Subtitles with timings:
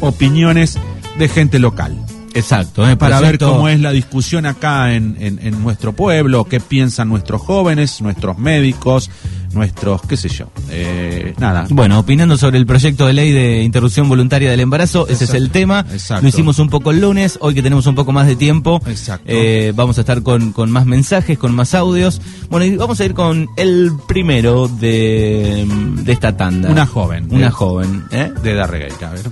[0.00, 0.78] opiniones
[1.18, 1.96] de gente local.
[2.34, 2.96] Exacto, ¿eh?
[2.96, 7.40] Para ver cómo es la discusión acá en, en- en nuestro pueblo, qué piensan nuestros
[7.42, 9.10] jóvenes, nuestros médicos,
[9.54, 10.46] nuestros, qué sé yo.
[10.70, 11.66] Eh, nada.
[11.70, 15.50] Bueno, opinando sobre el proyecto de ley de interrupción voluntaria del embarazo, ese es el
[15.50, 15.84] tema.
[15.90, 16.22] Exacto.
[16.22, 19.24] Lo hicimos un poco el lunes, hoy que tenemos un poco más de tiempo, Exacto.
[19.26, 22.20] eh, vamos a estar con, con más mensajes, con más audios.
[22.50, 25.66] Bueno, y vamos a ir con el primero de,
[26.04, 26.70] de esta tanda.
[26.70, 27.26] Una joven.
[27.30, 28.30] Una de- joven, ¿eh?
[28.44, 29.22] De Darregueira, a ver.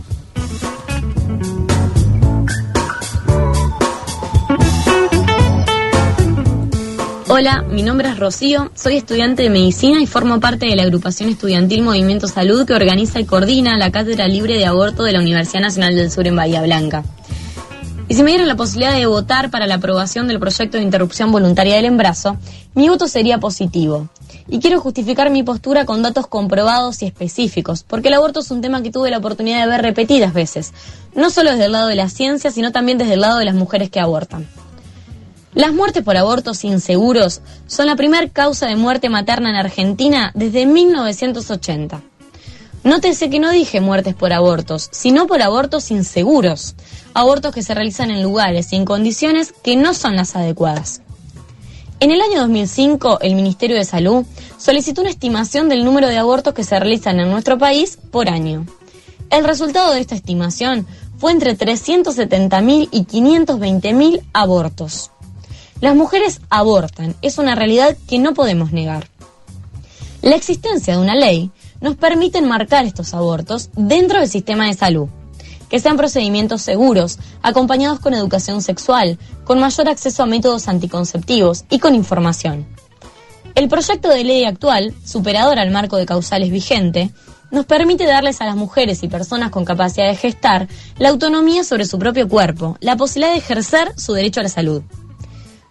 [7.38, 11.28] Hola, mi nombre es Rocío, soy estudiante de medicina y formo parte de la agrupación
[11.28, 15.60] estudiantil Movimiento Salud que organiza y coordina la Cátedra Libre de Aborto de la Universidad
[15.60, 17.04] Nacional del Sur en Bahía Blanca.
[18.08, 21.30] Y si me dieran la posibilidad de votar para la aprobación del proyecto de interrupción
[21.30, 22.38] voluntaria del embarazo,
[22.72, 24.08] mi voto sería positivo.
[24.48, 28.62] Y quiero justificar mi postura con datos comprobados y específicos, porque el aborto es un
[28.62, 30.72] tema que tuve la oportunidad de ver repetidas veces,
[31.14, 33.54] no solo desde el lado de la ciencia, sino también desde el lado de las
[33.54, 34.46] mujeres que abortan.
[35.56, 40.66] Las muertes por abortos inseguros son la primera causa de muerte materna en Argentina desde
[40.66, 42.02] 1980.
[42.84, 46.74] Nótese que no dije muertes por abortos, sino por abortos inseguros,
[47.14, 51.00] abortos que se realizan en lugares y en condiciones que no son las adecuadas.
[52.00, 54.26] En el año 2005, el Ministerio de Salud
[54.58, 58.66] solicitó una estimación del número de abortos que se realizan en nuestro país por año.
[59.30, 65.12] El resultado de esta estimación fue entre 370.000 y 520.000 abortos.
[65.80, 69.08] Las mujeres abortan, es una realidad que no podemos negar.
[70.22, 71.50] La existencia de una ley
[71.82, 75.08] nos permite enmarcar estos abortos dentro del sistema de salud,
[75.68, 81.78] que sean procedimientos seguros, acompañados con educación sexual, con mayor acceso a métodos anticonceptivos y
[81.78, 82.66] con información.
[83.54, 87.10] El proyecto de ley actual, superador al marco de causales vigente,
[87.50, 91.84] nos permite darles a las mujeres y personas con capacidad de gestar la autonomía sobre
[91.84, 94.82] su propio cuerpo, la posibilidad de ejercer su derecho a la salud.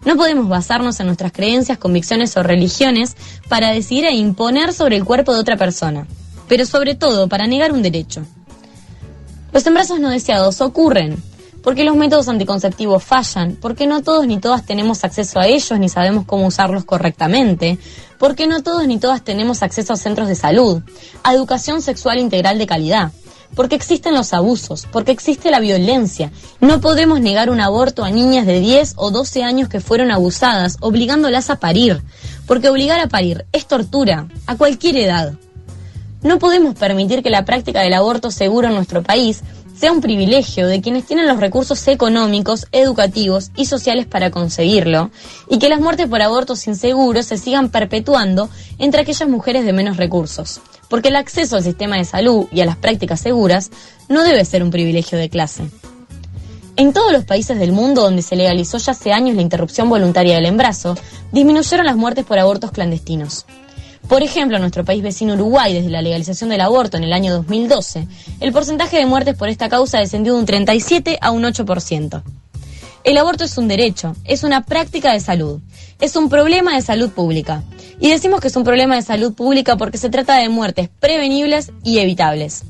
[0.06, 3.16] No podemos basarnos en nuestras creencias, convicciones o religiones
[3.48, 6.06] para decidir e imponer sobre el cuerpo de otra persona,
[6.48, 8.22] pero sobre todo para negar un derecho.
[9.52, 11.20] Los embarazos no deseados ocurren
[11.60, 15.88] porque los métodos anticonceptivos fallan, porque no todos ni todas tenemos acceso a ellos ni
[15.88, 17.76] sabemos cómo usarlos correctamente,
[18.20, 20.82] porque no todos ni todas tenemos acceso a centros de salud,
[21.24, 23.10] a educación sexual integral de calidad,
[23.54, 26.30] porque existen los abusos, porque existe la violencia.
[26.60, 30.76] No podemos negar un aborto a niñas de 10 o 12 años que fueron abusadas,
[30.80, 32.02] obligándolas a parir,
[32.46, 35.34] porque obligar a parir es tortura, a cualquier edad.
[36.22, 39.42] No podemos permitir que la práctica del aborto seguro en nuestro país
[39.78, 45.10] sea un privilegio de quienes tienen los recursos económicos, educativos y sociales para conseguirlo,
[45.50, 48.48] y que las muertes por abortos inseguros se sigan perpetuando
[48.78, 52.66] entre aquellas mujeres de menos recursos, porque el acceso al sistema de salud y a
[52.66, 53.70] las prácticas seguras
[54.08, 55.68] no debe ser un privilegio de clase.
[56.76, 60.36] En todos los países del mundo donde se legalizó ya hace años la interrupción voluntaria
[60.36, 60.96] del embarazo,
[61.32, 63.46] disminuyeron las muertes por abortos clandestinos.
[64.08, 67.32] Por ejemplo, en nuestro país vecino Uruguay, desde la legalización del aborto en el año
[67.34, 68.06] 2012,
[68.38, 72.22] el porcentaje de muertes por esta causa descendió de un 37 a un 8%.
[73.02, 75.60] El aborto es un derecho, es una práctica de salud,
[76.00, 77.64] es un problema de salud pública.
[77.98, 81.72] Y decimos que es un problema de salud pública porque se trata de muertes prevenibles
[81.82, 82.62] y evitables.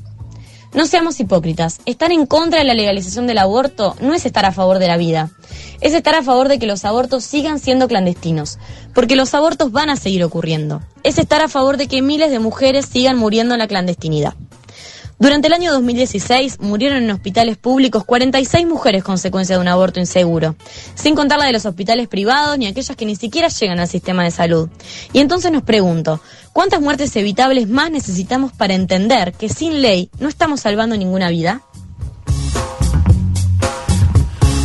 [0.73, 1.79] No seamos hipócritas.
[1.85, 4.97] Estar en contra de la legalización del aborto no es estar a favor de la
[4.97, 5.31] vida.
[5.81, 8.59] Es estar a favor de que los abortos sigan siendo clandestinos.
[8.93, 10.81] Porque los abortos van a seguir ocurriendo.
[11.03, 14.33] Es estar a favor de que miles de mujeres sigan muriendo en la clandestinidad.
[15.19, 20.55] Durante el año 2016 murieron en hospitales públicos 46 mujeres consecuencia de un aborto inseguro,
[20.93, 24.23] sin contar la de los hospitales privados ni aquellas que ni siquiera llegan al sistema
[24.23, 24.69] de salud.
[25.13, 26.21] Y entonces nos pregunto,
[26.53, 31.63] ¿cuántas muertes evitables más necesitamos para entender que sin ley no estamos salvando ninguna vida?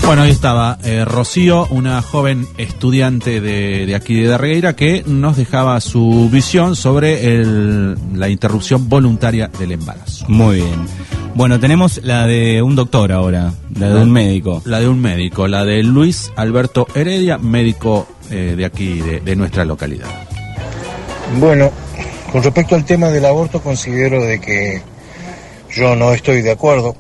[0.04, 5.36] Bueno, ahí estaba eh, Rocío, una joven estudiante de, de aquí de Darregueira, que nos
[5.36, 10.26] dejaba su visión sobre el- la interrupción voluntaria del embarazo.
[10.28, 10.86] Muy bien.
[11.34, 14.60] Bueno, tenemos la de un doctor ahora, la de un médico.
[14.66, 19.36] La de un médico, la de Luis Alberto Heredia, médico eh, de aquí, de, de
[19.36, 20.08] nuestra localidad.
[21.40, 21.70] Bueno,
[22.30, 24.82] con respecto al tema del aborto, considero de que
[25.74, 26.94] yo no estoy de acuerdo,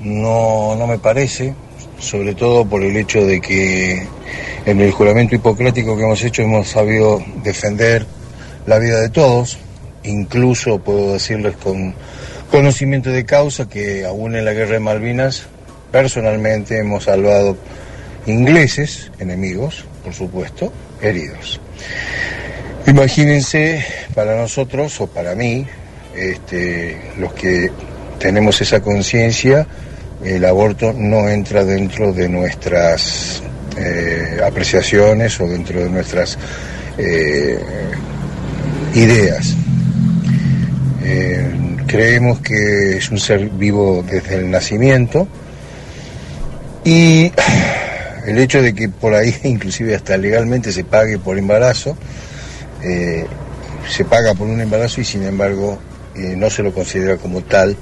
[0.00, 1.52] no, no me parece,
[1.98, 4.06] sobre todo por el hecho de que
[4.66, 8.06] en el juramento hipocrático que hemos hecho hemos sabido defender
[8.66, 9.58] la vida de todos,
[10.04, 11.94] incluso puedo decirles con
[12.50, 15.46] conocimiento de causa que aún en la guerra de Malvinas
[15.90, 17.56] personalmente hemos salvado
[18.26, 21.60] ingleses, enemigos, por supuesto, heridos.
[22.86, 25.66] Imagínense para nosotros o para mí,
[26.16, 27.70] este, los que
[28.18, 29.66] tenemos esa conciencia
[30.24, 33.42] el aborto no entra dentro de nuestras
[33.76, 36.38] eh, apreciaciones o dentro de nuestras
[36.96, 37.58] eh,
[38.94, 39.54] ideas.
[41.02, 45.28] Eh, creemos que es un ser vivo desde el nacimiento
[46.84, 47.30] y
[48.26, 51.96] el hecho de que por ahí inclusive hasta legalmente se pague por embarazo,
[52.80, 55.78] se paga por un embarazo y sin embargo
[56.14, 57.76] no se lo considera como tal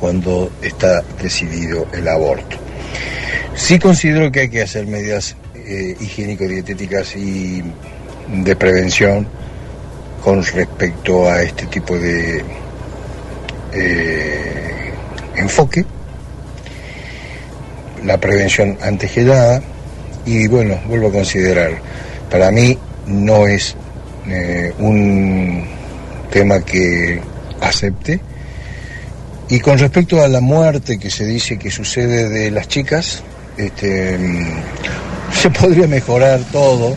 [0.00, 2.56] cuando está decidido el aborto.
[3.54, 7.62] Sí considero que hay que hacer medidas eh, higiénico-dietéticas y
[8.44, 9.26] de prevención
[10.22, 12.44] con respecto a este tipo de
[13.72, 14.92] eh,
[15.36, 15.84] enfoque,
[18.04, 19.62] la prevención antegelada
[20.24, 21.72] y bueno, vuelvo a considerar,
[22.30, 22.76] para mí
[23.06, 23.76] no es
[24.28, 25.64] eh, un
[26.30, 27.20] tema que
[27.60, 28.20] acepte,
[29.48, 33.22] y con respecto a la muerte que se dice que sucede de las chicas,
[33.56, 34.50] este, mm,
[35.32, 36.96] se podría mejorar todo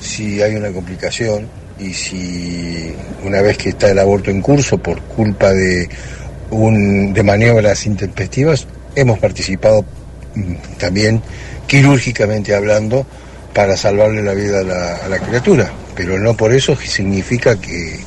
[0.00, 1.48] si hay una complicación
[1.78, 2.94] y si
[3.24, 5.88] una vez que está el aborto en curso por culpa de,
[6.50, 9.84] un, de maniobras intempestivas, hemos participado
[10.34, 11.22] mm, también
[11.66, 13.06] quirúrgicamente hablando
[13.52, 18.00] para salvarle la vida a la, a la criatura, pero no por eso significa que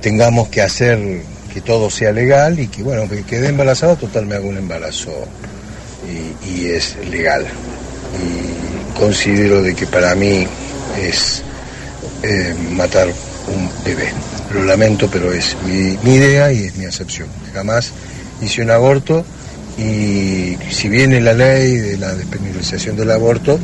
[0.00, 4.34] tengamos que hacer que todo sea legal y que, bueno, que quede embarazada, total me
[4.34, 5.12] hago un embarazo
[6.44, 7.46] y, es legal.
[8.18, 10.48] Y considero de que para mí
[11.00, 11.42] es
[12.24, 14.08] eh, matar un bebé.
[14.52, 17.28] Lo lamento, pero es mi, mi idea y es mi acepción.
[17.52, 17.92] Jamás
[18.42, 19.24] hice un aborto
[19.78, 23.60] y si viene la ley de la despenalización del aborto,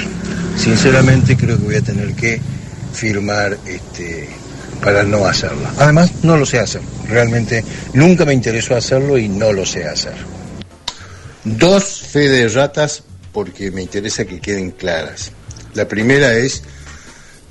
[0.58, 2.38] sinceramente creo que voy a tener que
[2.92, 4.28] firmar este
[4.82, 5.72] para no hacerla.
[5.78, 6.82] Además, no lo sé hacer.
[7.08, 10.14] Realmente nunca me interesó hacerlo y no lo sé hacer.
[11.44, 15.32] Dos fe de ratas porque me interesa que queden claras.
[15.74, 16.62] La primera es,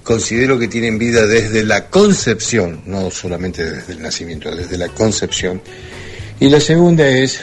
[0.03, 5.61] considero que tienen vida desde la concepción, no solamente desde el nacimiento, desde la concepción.
[6.39, 7.39] Y la segunda es,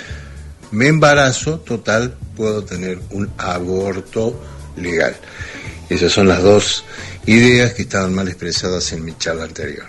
[0.71, 4.41] me embarazo, total, puedo tener un aborto
[4.77, 5.17] legal.
[5.89, 6.85] Esas son las dos
[7.26, 9.84] ideas que estaban mal expresadas en mi charla anterior.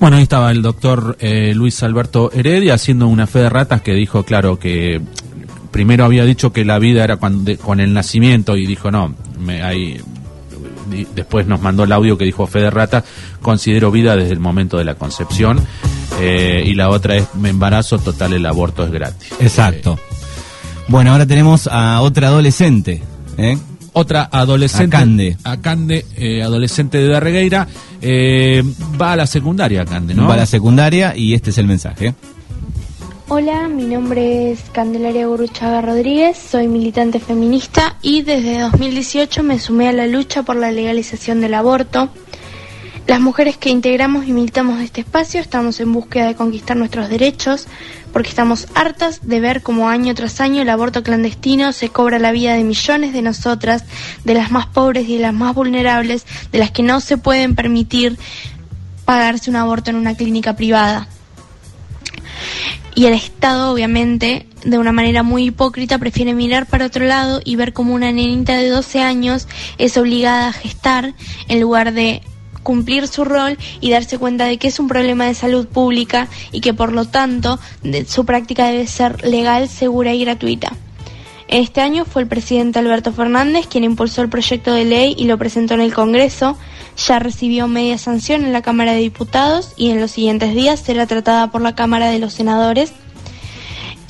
[0.00, 3.92] Bueno, ahí estaba el doctor eh, Luis Alberto Heredia haciendo una fe de ratas que
[3.92, 5.00] dijo, claro, que
[5.70, 10.00] primero había dicho que la vida era con el nacimiento y dijo, no, me, hay,
[11.14, 13.04] después nos mandó el audio que dijo fe de ratas,
[13.40, 15.60] considero vida desde el momento de la concepción.
[16.20, 19.32] Eh, y la otra es me embarazo, total el aborto es gratis.
[19.40, 19.98] Exacto.
[20.86, 23.02] bueno, ahora tenemos a otra adolescente.
[23.36, 23.58] ¿eh?
[23.94, 24.96] Otra adolescente.
[24.96, 25.36] Acande.
[25.42, 27.66] Acande, eh, adolescente de Darregueira.
[28.00, 28.62] Eh,
[29.00, 30.28] va a la secundaria, Acande, ¿no?
[30.28, 32.14] Va a la secundaria y este es el mensaje.
[33.28, 39.88] Hola, mi nombre es Candelaria Guruchaga Rodríguez, soy militante feminista y desde 2018 me sumé
[39.88, 42.10] a la lucha por la legalización del aborto.
[43.06, 47.66] Las mujeres que integramos y militamos este espacio estamos en búsqueda de conquistar nuestros derechos,
[48.14, 52.32] porque estamos hartas de ver cómo año tras año el aborto clandestino se cobra la
[52.32, 53.84] vida de millones de nosotras,
[54.24, 57.54] de las más pobres y de las más vulnerables, de las que no se pueden
[57.54, 58.18] permitir
[59.04, 61.06] pagarse un aborto en una clínica privada.
[62.94, 67.56] Y el Estado, obviamente, de una manera muy hipócrita, prefiere mirar para otro lado y
[67.56, 69.46] ver cómo una nenita de 12 años
[69.76, 71.12] es obligada a gestar
[71.48, 72.22] en lugar de
[72.64, 76.60] cumplir su rol y darse cuenta de que es un problema de salud pública y
[76.60, 77.60] que por lo tanto
[78.08, 80.72] su práctica debe ser legal, segura y gratuita.
[81.46, 85.38] Este año fue el presidente Alberto Fernández quien impulsó el proyecto de ley y lo
[85.38, 86.56] presentó en el Congreso.
[86.96, 91.06] Ya recibió media sanción en la Cámara de Diputados y en los siguientes días será
[91.06, 92.92] tratada por la Cámara de los Senadores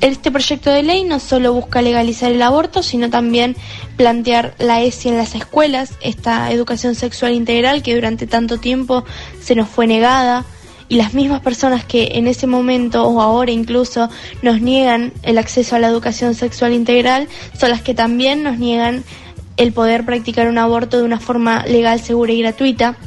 [0.05, 3.57] este proyecto de ley no solo busca legalizar el aborto, sino también
[3.97, 9.05] plantear la ESI en las escuelas, esta educación sexual integral que durante tanto tiempo
[9.41, 10.45] se nos fue negada
[10.91, 14.11] y las mismas personas que en ese momento o ahora incluso
[14.43, 17.27] nos niegan el acceso a la educación sexual integral
[17.59, 19.05] son las que también nos niegan
[19.57, 22.99] el poder practicar un aborto de una forma legal, segura y gratuita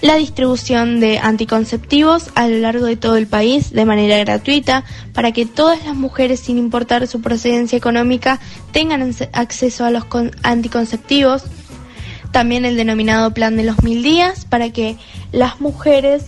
[0.00, 5.32] la distribución de anticonceptivos a lo largo de todo el país de manera gratuita para
[5.32, 8.40] que todas las mujeres, sin importar su procedencia económica,
[8.72, 10.04] tengan acceso a los
[10.42, 11.44] anticonceptivos.
[12.32, 14.96] También el denominado plan de los mil días para que
[15.32, 16.24] las mujeres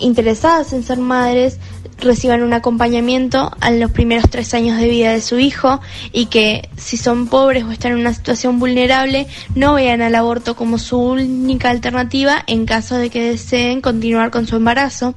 [0.00, 1.58] interesadas en ser madres
[1.98, 5.80] reciban un acompañamiento en los primeros tres años de vida de su hijo
[6.12, 10.56] y que si son pobres o están en una situación vulnerable no vean al aborto
[10.56, 15.14] como su única alternativa en caso de que deseen continuar con su embarazo.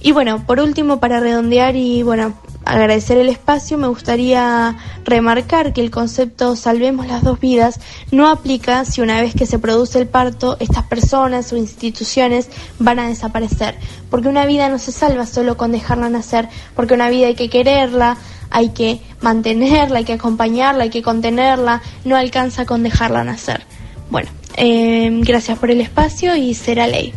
[0.00, 2.34] Y bueno, por último, para redondear y bueno,
[2.64, 7.80] agradecer el espacio, me gustaría remarcar que el concepto salvemos las dos vidas
[8.10, 12.98] no aplica si una vez que se produce el parto, estas personas o instituciones van
[12.98, 13.76] a desaparecer.
[14.10, 17.50] Porque una vida no se salva solo con dejarla nacer, porque una vida hay que
[17.50, 18.16] quererla,
[18.50, 23.62] hay que mantenerla, hay que acompañarla, hay que contenerla, no alcanza con dejarla nacer.
[24.10, 27.12] Bueno, eh, gracias por el espacio y será ley.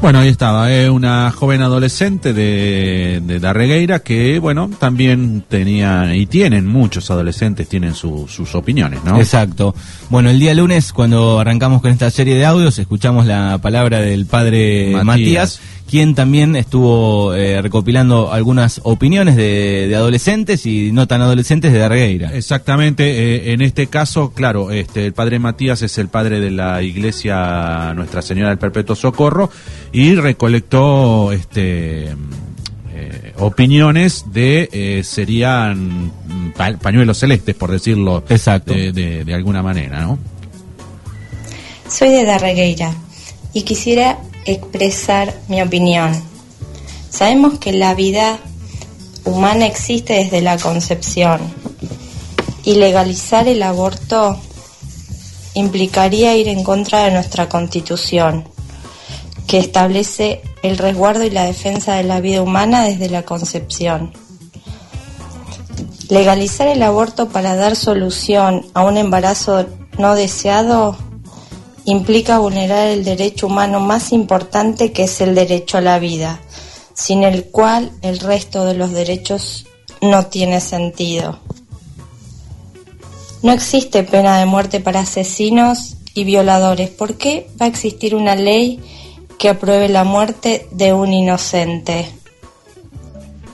[0.00, 6.24] Bueno, ahí estaba, eh, una joven adolescente de, de Darregueira que, bueno, también tenía y
[6.24, 9.18] tienen muchos adolescentes, tienen sus opiniones, ¿no?
[9.18, 9.74] Exacto.
[10.08, 14.24] Bueno, el día lunes, cuando arrancamos con esta serie de audios, escuchamos la palabra del
[14.24, 21.72] padre Matías quien también estuvo eh, recopilando algunas opiniones de, adolescentes y no tan adolescentes
[21.72, 22.32] de Darreira.
[22.32, 26.80] Exactamente, eh, en este caso, claro, este, el padre Matías es el padre de la
[26.80, 29.50] iglesia Nuestra Señora del Perpetuo Socorro
[29.90, 32.10] y recolectó este
[32.94, 36.12] eh, opiniones de serían
[36.80, 38.74] pañuelos celestes, por decirlo Exacto.
[38.74, 40.20] De, de alguna manera, ¿no?
[41.88, 42.94] Soy de Darregueira
[43.52, 46.12] y quisiera expresar mi opinión.
[47.10, 48.38] Sabemos que la vida
[49.24, 51.40] humana existe desde la concepción
[52.64, 54.38] y legalizar el aborto
[55.54, 58.48] implicaría ir en contra de nuestra constitución,
[59.46, 64.12] que establece el resguardo y la defensa de la vida humana desde la concepción.
[66.08, 69.66] Legalizar el aborto para dar solución a un embarazo
[69.98, 70.96] no deseado
[71.90, 76.40] implica vulnerar el derecho humano más importante que es el derecho a la vida,
[76.94, 79.66] sin el cual el resto de los derechos
[80.00, 81.38] no tiene sentido.
[83.42, 86.90] No existe pena de muerte para asesinos y violadores.
[86.90, 88.80] ¿Por qué va a existir una ley
[89.38, 92.10] que apruebe la muerte de un inocente?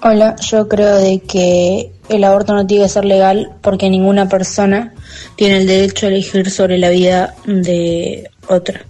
[0.02, 4.94] Hola, yo creo de que el aborto no tiene que ser legal porque ninguna persona
[5.36, 8.84] tiene el derecho a elegir sobre la vida de otra.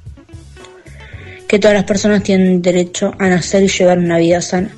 [1.48, 4.70] Que todas las personas tienen derecho a nacer y llevar una vida sana.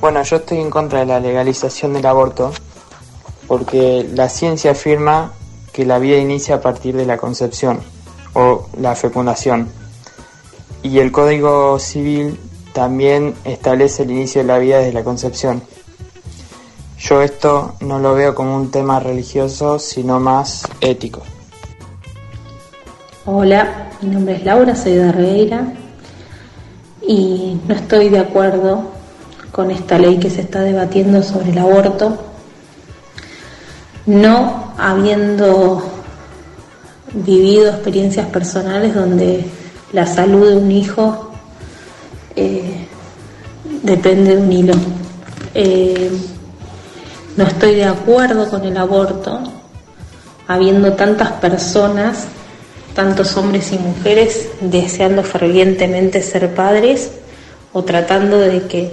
[0.00, 2.52] Bueno, yo estoy en contra de la legalización del aborto
[3.46, 5.32] porque la ciencia afirma
[5.72, 7.80] que la vida inicia a partir de la concepción
[8.34, 9.68] o la fecundación.
[10.82, 12.38] Y el Código Civil
[12.72, 15.62] también establece el inicio de la vida desde la concepción.
[16.98, 21.22] Yo esto no lo veo como un tema religioso, sino más ético.
[23.24, 25.64] Hola, mi nombre es Laura, soy de
[27.06, 28.82] y no estoy de acuerdo
[29.52, 32.18] con esta ley que se está debatiendo sobre el aborto,
[34.06, 35.82] no habiendo
[37.12, 39.44] vivido experiencias personales donde
[39.92, 41.30] la salud de un hijo
[42.34, 42.86] eh,
[43.82, 44.74] depende de un hilo.
[45.54, 46.10] Eh,
[47.38, 49.38] no estoy de acuerdo con el aborto,
[50.48, 52.24] habiendo tantas personas,
[52.96, 57.12] tantos hombres y mujeres deseando fervientemente ser padres
[57.72, 58.90] o tratando de que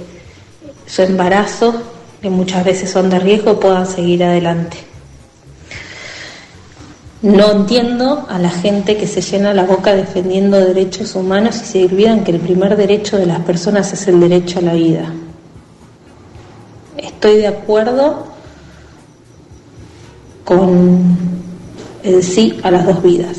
[0.85, 1.73] su embarazo,
[2.21, 4.77] que muchas veces son de riesgo, puedan seguir adelante.
[7.23, 11.85] No entiendo a la gente que se llena la boca defendiendo derechos humanos y se
[11.85, 15.11] olvidan que el primer derecho de las personas es el derecho a la vida.
[16.95, 18.34] Estoy de acuerdo
[20.45, 21.17] con
[22.03, 23.37] el sí a las dos vidas.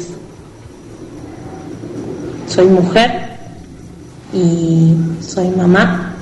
[2.48, 3.38] Soy mujer
[4.34, 6.14] y soy mamá.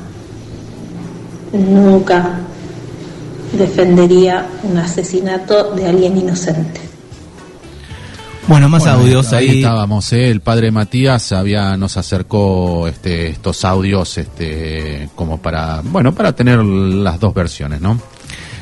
[1.53, 2.39] Nunca
[3.53, 6.81] defendería un asesinato de alguien inocente.
[8.47, 9.61] Bueno, más audios ahí.
[9.61, 10.31] estábamos, ¿eh?
[10.31, 16.63] el padre Matías había nos acercó este, estos audios este, como para, bueno, para tener
[16.63, 17.99] las dos versiones, ¿no?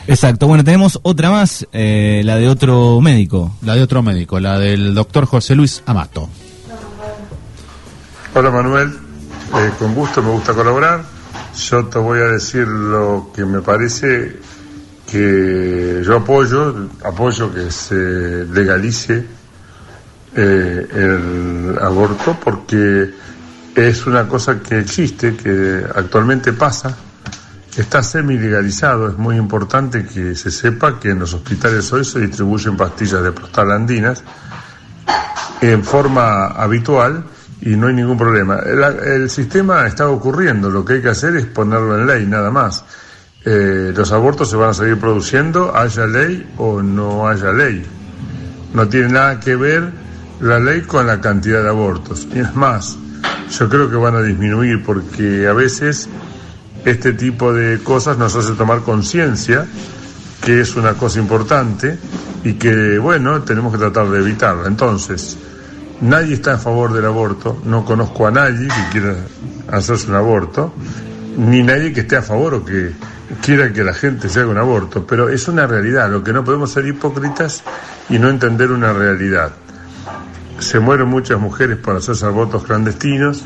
[0.06, 3.54] Exacto, bueno, tenemos otra más, eh, la de otro médico.
[3.62, 6.28] La de otro médico, la del doctor José Luis Amato.
[8.34, 8.88] Hola Manuel,
[9.56, 11.04] eh, con gusto me gusta colaborar.
[11.56, 14.36] Yo te voy a decir lo que me parece
[15.10, 19.24] que yo apoyo, apoyo que se legalice
[20.34, 23.10] eh, el aborto porque
[23.76, 26.96] es una cosa que existe, que actualmente pasa
[27.76, 32.76] Está semi-legalizado, es muy importante que se sepa que en los hospitales hoy se distribuyen
[32.76, 34.22] pastillas de prostalandinas
[35.62, 37.24] en forma habitual
[37.62, 38.58] y no hay ningún problema.
[38.58, 42.84] El, sistema está ocurriendo, lo que hay que hacer es ponerlo en ley, nada más.
[43.44, 47.86] Eh, los abortos se van a seguir produciendo, haya ley o no haya ley.
[48.74, 49.90] No tiene nada que ver
[50.40, 52.28] la ley con la cantidad de abortos.
[52.34, 52.98] Y es más,
[53.50, 56.08] yo creo que van a disminuir porque a veces
[56.84, 59.66] este tipo de cosas nos hace tomar conciencia
[60.42, 61.96] que es una cosa importante
[62.42, 64.66] y que, bueno, tenemos que tratar de evitarla.
[64.66, 65.38] Entonces,
[66.00, 69.16] nadie está a favor del aborto, no conozco a nadie que quiera
[69.68, 70.74] hacerse un aborto,
[71.38, 72.92] ni nadie que esté a favor o que
[73.40, 76.44] quiera que la gente se haga un aborto, pero es una realidad, lo que no
[76.44, 77.62] podemos ser hipócritas
[78.08, 79.52] y no entender una realidad.
[80.58, 83.44] Se mueren muchas mujeres por hacerse abortos clandestinos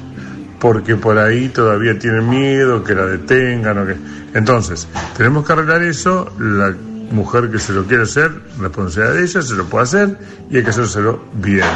[0.59, 3.97] porque por ahí todavía tienen miedo que la detengan o que...
[4.35, 6.75] Entonces, tenemos que arreglar eso, la
[7.11, 10.19] mujer que se lo quiere hacer, responsabilidad de ella, se lo puede hacer
[10.51, 11.67] y hay que hacérselo bien.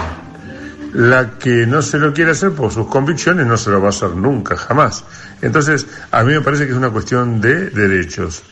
[0.92, 3.90] La que no se lo quiere hacer por sus convicciones no se lo va a
[3.90, 5.04] hacer nunca, jamás.
[5.40, 8.42] Entonces, a mí me parece que es una cuestión de derechos.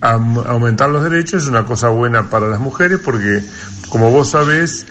[0.00, 3.42] aumentar los derechos es una cosa buena para las mujeres porque,
[3.88, 4.86] como vos sabés,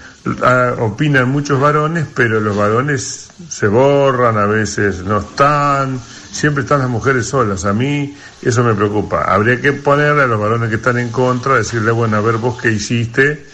[0.79, 5.99] opinan muchos varones, pero los varones se borran, a veces no están,
[6.31, 7.65] siempre están las mujeres solas.
[7.65, 9.23] A mí eso me preocupa.
[9.23, 12.59] Habría que ponerle a los varones que están en contra, decirle, bueno, a ver vos
[12.59, 13.45] qué hiciste,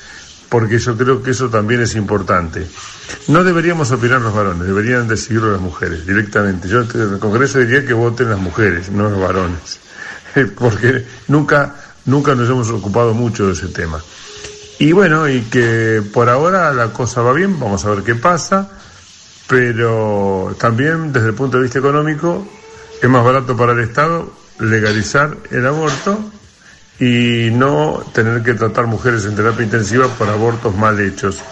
[0.50, 2.66] porque yo creo que eso también es importante.
[3.28, 6.70] No deberíamos opinar los varones, deberían decidirlo las mujeres directamente.
[6.70, 9.80] Yo en el Congreso diría que voten las mujeres, no los varones,
[10.58, 11.76] porque nunca,
[12.06, 14.02] nunca nos hemos ocupado mucho de ese tema.
[14.82, 18.68] Y bueno, y que por ahora la cosa va bien, vamos a ver qué pasa,
[19.48, 22.48] pero también desde el punto de vista económico
[23.00, 26.20] es más barato para el Estado legalizar el aborto
[27.00, 31.44] y no tener que tratar mujeres en terapia intensiva por abortos mal hechos,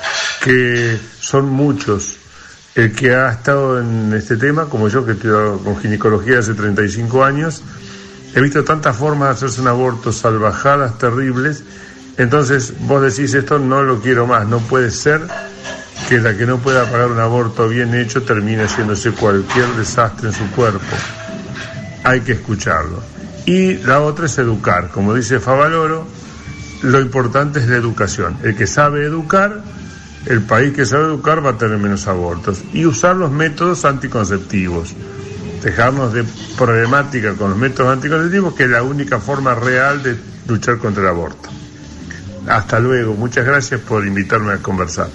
[0.44, 2.18] que son muchos.
[2.74, 7.24] El que ha estado en este tema, como yo que estoy con ginecología hace 35
[7.24, 7.62] años,
[8.34, 11.64] he visto tantas formas de hacerse un aborto, salvajadas, terribles,
[12.20, 15.22] entonces vos decís esto no lo quiero más, no puede ser
[16.10, 20.34] que la que no pueda pagar un aborto bien hecho termine haciéndose cualquier desastre en
[20.34, 20.98] su cuerpo.
[22.04, 23.02] Hay que escucharlo.
[23.46, 24.90] Y la otra es educar.
[24.90, 26.06] Como dice Favaloro,
[26.82, 28.38] lo importante es la educación.
[28.44, 29.62] El que sabe educar,
[30.26, 32.64] el país que sabe educar va a tener menos abortos.
[32.74, 34.94] Y usar los métodos anticonceptivos.
[35.64, 36.26] Dejarnos de
[36.58, 41.10] problemática con los métodos anticonceptivos, que es la única forma real de luchar contra el
[41.10, 41.50] aborto.
[42.48, 43.14] Hasta luego.
[43.14, 45.08] Muchas gracias por invitarme a conversar.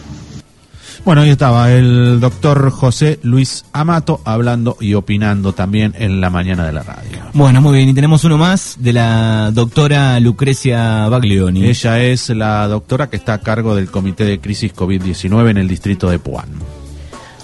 [1.04, 6.64] Bueno, ahí estaba el doctor José Luis Amato hablando y opinando también en la mañana
[6.64, 7.18] de la radio.
[7.34, 11.66] Bueno, muy bien, y tenemos uno más de la doctora Lucrecia Baglioni.
[11.66, 15.68] Ella es la doctora que está a cargo del Comité de Crisis COVID-19 en el
[15.68, 16.48] distrito de Puan.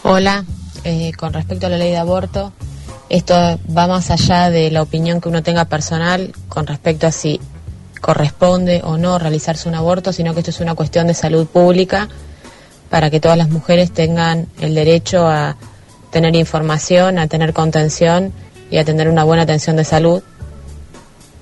[0.05, 0.43] Hola,
[0.85, 2.55] eh, con respecto a la ley de aborto,
[3.11, 3.35] esto
[3.77, 7.39] va más allá de la opinión que uno tenga personal con respecto a si
[8.01, 12.09] corresponde o no realizarse un aborto, sino que esto es una cuestión de salud pública
[12.89, 15.57] para que todas las mujeres tengan el derecho a
[16.11, 18.33] tener información, a tener contención
[18.71, 20.23] y a tener una buena atención de salud.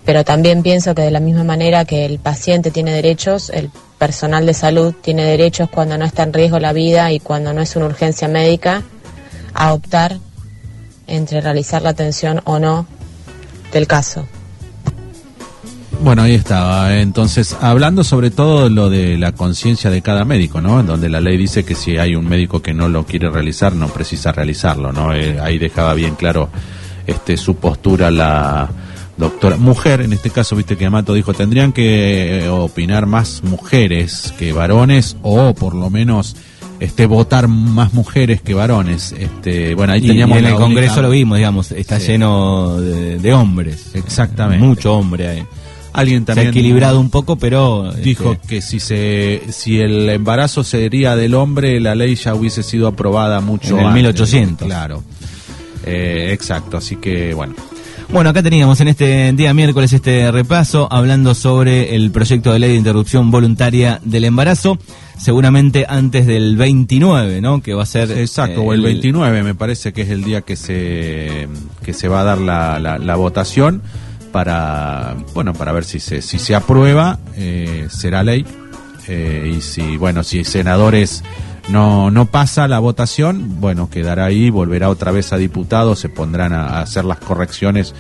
[0.05, 4.47] Pero también pienso que de la misma manera que el paciente tiene derechos, el personal
[4.47, 7.77] de salud tiene derechos cuando no está en riesgo la vida y cuando no es
[7.77, 8.83] una urgencia médica
[9.55, 10.19] a optar
[11.07, 12.87] entre realizar la atención o no
[13.73, 14.27] del caso.
[16.01, 16.99] Bueno, ahí estaba.
[17.01, 20.81] Entonces, hablando sobre todo lo de la conciencia de cada médico, ¿no?
[20.81, 23.75] En donde la ley dice que si hay un médico que no lo quiere realizar,
[23.75, 25.13] no precisa realizarlo, ¿no?
[25.13, 26.51] Eh, ahí dejaba bien claro
[27.07, 28.69] este su postura la
[29.17, 34.33] doctora mujer, en este caso, viste que Amato dijo, tendrían que eh, opinar más mujeres
[34.39, 36.37] que varones o por lo menos
[36.79, 39.13] este votar más mujeres que varones.
[39.19, 43.91] Este, bueno, ahí teníamos en el Congreso lo vimos, digamos, está lleno de, de, hombres.
[43.95, 44.65] Exactamente.
[44.65, 45.47] Mucho hombre ahí.
[45.93, 50.09] Alguien también se ha equilibrado un poco, pero dijo este, que si se si el
[50.09, 54.67] embarazo sería del hombre, la ley ya hubiese sido aprobada mucho en el 1800.
[54.67, 55.03] Claro.
[55.85, 57.55] Eh, exacto, así que bueno.
[58.11, 62.71] Bueno, acá teníamos en este día miércoles este repaso hablando sobre el proyecto de ley
[62.71, 64.79] de interrupción voluntaria del embarazo,
[65.19, 67.61] seguramente antes del 29, ¿no?
[67.61, 70.57] Que va a ser exacto, o el 29 me parece que es el día que
[70.57, 71.49] se
[71.85, 73.83] que se va a dar la, la votación
[74.39, 78.47] para bueno para ver si se si se aprueba eh, será ley
[79.09, 81.25] eh, y si bueno si senadores
[81.71, 86.53] no no pasa la votación bueno quedará ahí volverá otra vez a diputados se pondrán
[86.53, 87.97] a hacer las correcciones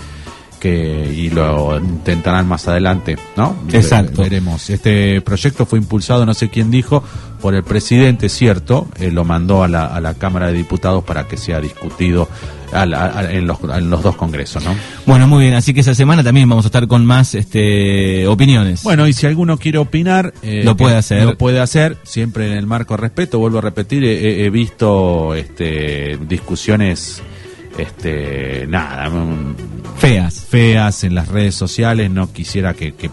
[0.61, 3.55] que y lo intentarán más adelante, ¿no?
[3.72, 4.22] Exacto.
[4.22, 4.68] Veremos.
[4.70, 7.05] Este proyecto fue impulsado, no sé quién dijo,
[7.40, 11.29] por el presidente, cierto, eh, lo mandó a la, a la Cámara de Diputados para
[11.29, 12.29] que sea discutido
[12.72, 14.74] en, los, en, los, dos congresos, ¿no?
[15.07, 18.83] Bueno, muy bien, así que esa semana también vamos a estar con más este, opiniones.
[18.83, 21.24] Bueno, y si alguno quiere opinar, eh, lo puede hacer.
[21.24, 25.35] Lo puede hacer, siempre en el marco de respeto, vuelvo a repetir, he, he visto
[25.35, 27.22] este, discusiones
[27.78, 29.54] este, nada, mm,
[29.96, 30.44] feas.
[30.48, 33.11] Feas en las redes sociales, no quisiera que, que,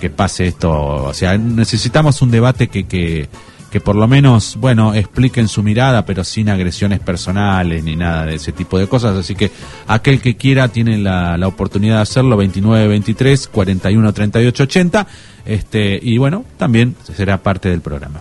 [0.00, 3.28] que pase esto, o sea, necesitamos un debate que, que,
[3.70, 8.34] que por lo menos, bueno, expliquen su mirada, pero sin agresiones personales ni nada de
[8.34, 9.16] ese tipo de cosas.
[9.16, 9.50] Así que
[9.86, 15.06] aquel que quiera tiene la, la oportunidad de hacerlo, 29 23 41 38 80.
[15.46, 18.20] Este, y bueno, también será parte del programa.